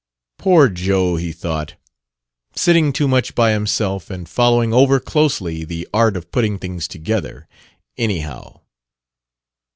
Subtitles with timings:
[0.39, 1.75] "Poor Joe!" he thought;
[2.55, 7.47] "sitting too much by himself and following over closely the art of putting things together
[7.99, 8.61] anyhow!"